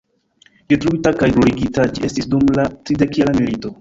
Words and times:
Detruita 0.71 1.11
kaj 1.19 1.29
bruligita 1.35 1.85
ĝi 1.99 2.07
estis 2.09 2.31
dum 2.33 2.51
la 2.61 2.67
tridekjara 2.89 3.37
milito. 3.39 3.69